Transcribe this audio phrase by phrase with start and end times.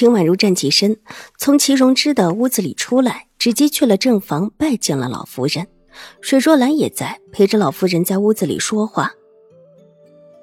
[0.00, 0.96] 秦婉如站起身，
[1.36, 5.66] 从齐荣之的屋子里出来，直接去了正房，拜见了老夫人。
[6.22, 9.12] 水若兰也在，陪着老夫人在屋子里说话。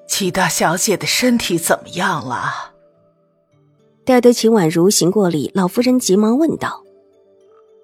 [0.07, 2.75] 齐大小姐的身体怎么样了？
[4.05, 6.83] 待得秦婉如行过礼，老夫人急忙问道：“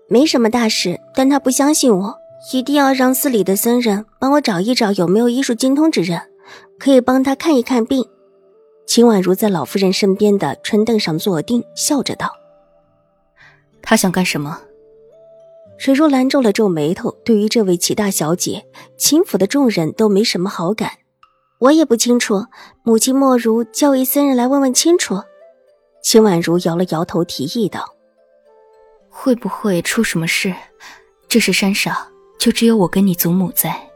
[0.07, 2.15] 没什么大事，但她不相信我，
[2.53, 6.21] 一定要让寺里的僧人帮我找一找有没有医术精通之人，
[6.77, 8.05] 可以帮她看一看病。”
[8.85, 12.31] 秦婉如在老夫人身边的春凳上坐定，笑着道
[13.81, 14.61] ：“他想干什么？”
[15.77, 18.65] 水若兰皱了皱眉头，对于这位齐大小姐，
[18.97, 20.91] 秦府的众人都没什么好感。
[21.59, 22.45] 我也不清楚，
[22.83, 25.21] 母亲莫如叫一僧人来问问清楚。
[26.01, 27.95] 秦婉如摇了摇头，提议道
[29.09, 30.53] ：“会不会出什么事？
[31.27, 31.95] 这是山上
[32.37, 33.89] 就只有我跟你祖母在。”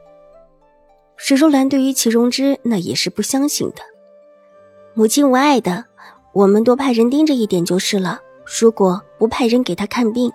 [1.17, 3.81] 水若兰对于齐荣之那也是不相信的。
[4.97, 5.85] 母亲无碍的，
[6.33, 8.19] 我们多派人盯着一点就是了。
[8.59, 10.31] 如果不派人给他看病，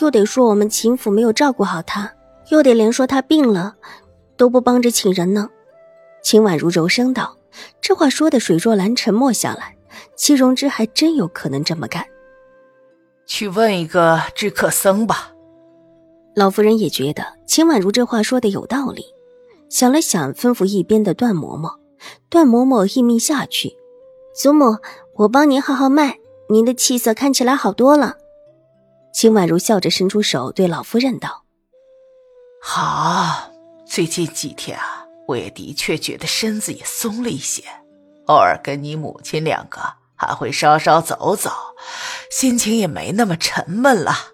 [0.00, 2.12] 又得说我们秦府没有照顾好他，
[2.50, 3.76] 又得连说他病了，
[4.36, 5.48] 都不帮着请人呢。
[6.24, 7.36] 秦婉如柔声道
[7.80, 9.76] ：“这话说的，水若兰沉默下来。
[10.16, 12.04] 戚荣之还真有可能这么干。
[13.26, 15.30] 去问一个知客僧吧。”
[16.34, 19.04] 老夫人也觉得秦婉如这话说的有道理，
[19.68, 21.74] 想了想，吩咐一边的段嬷嬷。
[22.28, 23.72] 段嬷嬷应命下去。
[24.34, 24.76] 祖母，
[25.14, 26.18] 我帮您号号脉，
[26.50, 28.16] 您的气色看起来好多了。
[29.12, 31.44] 秦婉如笑着伸出手对老夫人道
[32.60, 33.52] ：“好，
[33.86, 37.62] 最近几天啊，我也的确觉得身子也松了一些，
[38.26, 39.78] 偶尔跟你母亲两个
[40.16, 41.52] 还会稍稍走走，
[42.32, 44.32] 心情也没那么沉闷了。”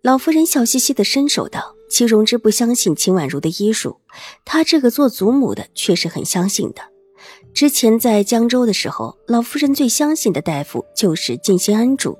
[0.00, 4.00] 老夫人笑嘻嘻的伸手道：“齐荣之不相信秦婉如的医术，
[4.44, 6.82] 他这个做祖母的却是很相信的。”
[7.56, 12.18] 之前在江州的时候，老夫人最相信的大夫就是静心安主，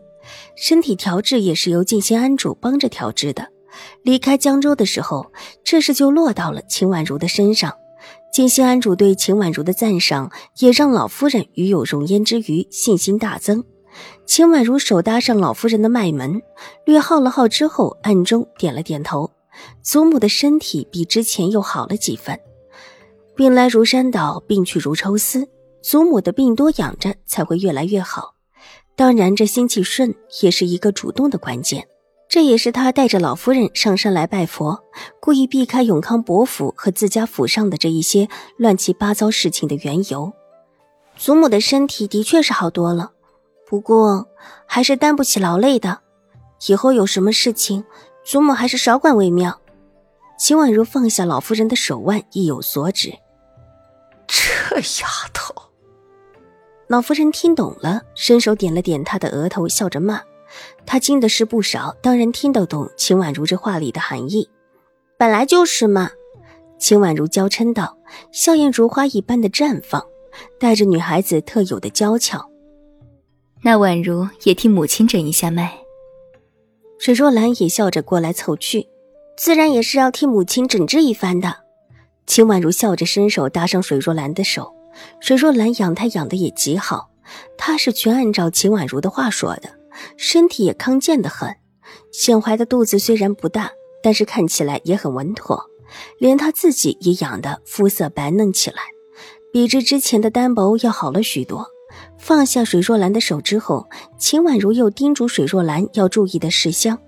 [0.57, 3.47] 身体调治也是由静心安主帮着调治的。
[4.03, 5.31] 离开江州的时候，
[5.63, 7.77] 这事就落到了秦婉如的身上。
[8.33, 13.63] 静心安主对秦婉如的赞赏，也让老夫人与有容焉之余信心大增。
[14.25, 16.41] 秦婉如手搭上老夫人的脉门，
[16.87, 19.31] 略号了号之后，暗中点了点头。
[19.83, 22.41] 祖母的身体比之前又好了几分。
[23.37, 25.47] 病来如山倒，病去如抽丝。
[25.83, 28.35] 祖母的病多养着，才会越来越好。
[28.97, 31.87] 当然，这心气顺也是一个主动的关键。
[32.29, 34.83] 这也是他带着老夫人上山来拜佛，
[35.21, 38.27] 故意避开永康伯府和自家府上的这一些
[38.57, 40.33] 乱七八糟事情的缘由。
[41.17, 43.13] 祖母的身体的确是好多了，
[43.69, 44.27] 不过
[44.67, 46.01] 还是担不起劳累的。
[46.67, 47.85] 以后有什么事情，
[48.25, 49.61] 祖母还是少管为妙。
[50.39, 53.13] 秦婉如放下老夫人的手腕，意有所指。
[54.27, 55.55] 这丫头，
[56.89, 60.23] 老夫人听懂了，伸手点了点她的额头，笑着骂
[60.87, 64.49] ：“她经的事不少，当然听得懂秦婉如这话里的含义。
[65.19, 66.11] 本来就是嘛。”
[66.79, 67.97] 秦婉如娇嗔道，
[68.33, 70.05] 笑靥如花一般的绽放，
[70.61, 72.51] 带着女孩子特有的娇俏。
[73.63, 75.79] 那婉如也替母亲诊一下脉。
[76.99, 78.89] 水若兰也笑着过来凑去，
[79.39, 81.66] 自然也是要替母亲诊治一番的。
[82.27, 84.75] 秦婉如笑着伸手搭上水若兰的手，
[85.21, 87.09] 水若兰养胎养的也极好，
[87.57, 89.71] 她是全按照秦婉如的话说的，
[90.17, 91.57] 身体也康健的很，
[92.13, 93.71] 显怀的肚子虽然不大，
[94.03, 95.71] 但是看起来也很稳妥，
[96.19, 98.79] 连她自己也养的肤色白嫩起来，
[99.53, 101.67] 比之之前的单薄要好了许多。
[102.19, 103.87] 放下水若兰的手之后，
[104.19, 106.99] 秦婉如又叮嘱水若兰要注意的事项，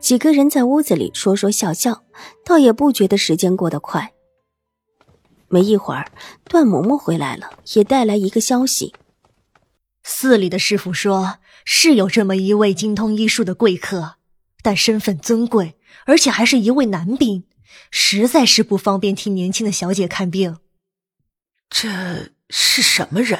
[0.00, 2.02] 几个人在屋子里说说笑笑，
[2.44, 4.13] 倒也不觉得时间过得快。
[5.54, 6.10] 没一会儿，
[6.42, 8.92] 段嬷嬷回来了，也带来一个消息。
[10.02, 14.16] 寺里的师傅说，是有这么一位精通医术的贵客，
[14.64, 17.44] 但身份尊贵，而且还是一位男宾，
[17.92, 20.56] 实在是不方便替年轻的小姐看病。
[21.70, 23.38] 这是什么人？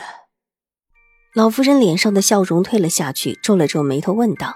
[1.34, 4.54] 老夫人脸上的笑容退了下去，皱了皱眉头，问道：“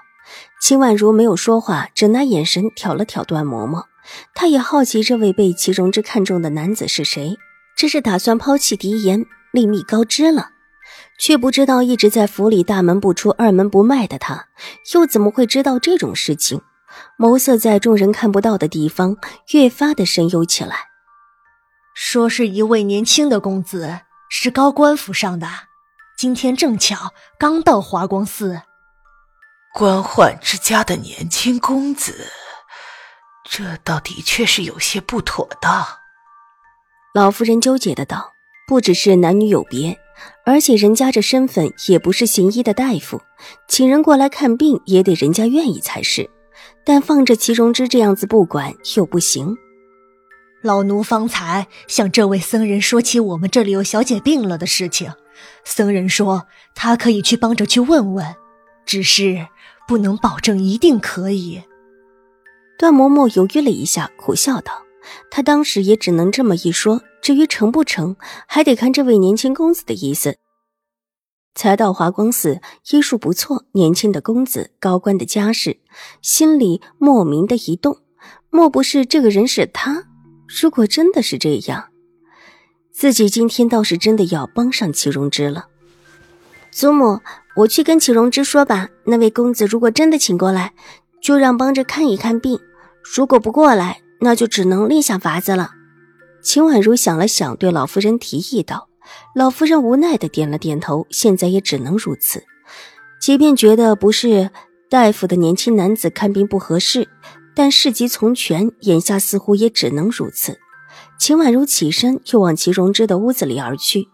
[0.63, 3.87] 秦婉如没有说话，只拿眼神挑了挑段嬷嬷。
[4.33, 7.37] 她也好奇这位被齐荣之看中的男子是谁。”
[7.79, 10.51] 这是打算抛弃狄言，另觅高枝了。
[11.17, 14.49] 却不知道一直在府里大门不出二门不迈的他，
[14.93, 16.61] 又怎么会知道这种事情？
[17.17, 19.17] 眸色在众人看不到的地方
[19.53, 20.89] 越发的深幽起来。
[21.95, 25.49] 说是一位年轻的公子，是高官府上的，
[26.17, 28.63] 今天正巧刚到华光寺。
[29.73, 32.27] 官宦之家的年轻公子，
[33.49, 35.98] 这倒的确是有些不妥当。
[37.19, 38.33] 老夫人纠结的道
[38.69, 39.99] ：“不只是男女有别，
[40.47, 43.21] 而且人家这身份也不是行医的大夫，
[43.67, 46.31] 请人过来看病也得人家愿意才是。
[46.85, 49.57] 但放着祁荣之这样子不管又不行。
[50.63, 55.13] 老奴方才向这位僧人说起我们这里有小姐病了的事情，
[55.65, 58.37] 僧人说他可以去帮着去问问，
[58.87, 59.49] 只是。”
[59.89, 61.63] 不能保证一定可以。
[62.79, 64.83] 段嬷嬷犹豫了一下，苦笑道
[65.31, 68.17] ：“他当时也只能这么一说，至于成不成，
[68.47, 70.37] 还得看这位年轻公子的意思。”
[71.55, 72.61] 才到华光寺，
[72.91, 75.81] 医术不错，年轻的公子，高官的家世，
[76.23, 77.99] 心里莫名的一动。
[78.51, 80.05] 莫不是这个人是他？
[80.47, 81.89] 如果真的是这样，
[82.93, 85.67] 自己今天倒是真的要帮上祁荣之了。
[86.71, 87.21] 祖母。
[87.57, 88.89] 我去跟祁荣之说吧。
[89.05, 90.75] 那位公子如果真的请过来，
[91.21, 92.57] 就让帮着看一看病；
[93.03, 95.73] 如果不过来，那就只能另想法子了。
[96.43, 98.89] 秦婉如想了想，对老夫人提议道
[99.35, 101.07] ：“老夫人无奈的点了点头。
[101.11, 102.45] 现在也只能如此。
[103.21, 104.51] 即便觉得不是
[104.89, 107.09] 大夫的年轻男子看病不合适，
[107.55, 110.59] 但事急从权，眼下似乎也只能如此。”
[111.19, 114.09] 秦婉如起身，又往齐荣之的屋子里而去。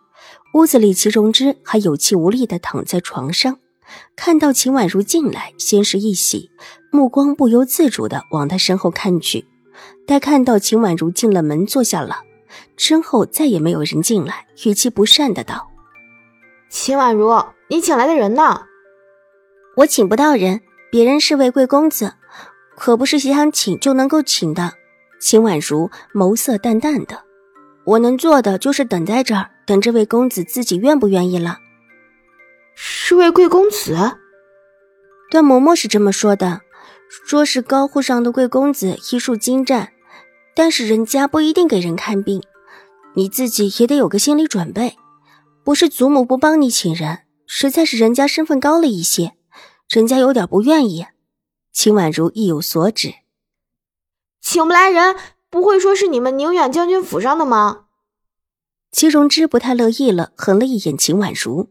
[0.55, 3.59] 屋子里，齐荣之还有气无力的躺在床上，
[4.17, 6.51] 看到秦婉如进来，先是一喜，
[6.91, 9.47] 目光不由自主的往她身后看去。
[10.07, 12.19] 待看到秦婉如进了门，坐下了，
[12.77, 15.71] 身后再也没有人进来，语气不善的道
[16.71, 18.63] ：“秦婉如，你请来的人呢？
[19.77, 20.61] 我请不到人，
[20.91, 22.15] 别人是位贵公子，
[22.77, 24.75] 可不是想请就能够请的。”
[25.21, 27.25] 秦婉如眸色淡淡的。
[27.85, 31.59] 我能做的就是等在这儿，等这位公子自己愿不愿意了。
[32.75, 33.95] 是位贵公子，
[35.31, 36.61] 段嬷嬷是这么说的，
[37.09, 39.93] 说是高户上的贵公子，医术精湛，
[40.55, 42.43] 但是人家不一定给人看病，
[43.15, 44.97] 你自己也得有个心理准备。
[45.63, 49.35] 不是祖母不帮你请人，实在是人家身份高了一些，
[49.89, 51.07] 人家有点不愿意。
[51.73, 53.15] 秦婉如意有所指，
[54.41, 55.17] 请不来人。
[55.51, 57.85] 不会说是你们宁远将军府上的吗？
[58.91, 61.71] 祁荣之不太乐意了，横了一眼秦婉如。